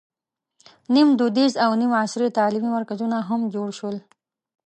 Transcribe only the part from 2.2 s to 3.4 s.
تعلیمي مرکزونه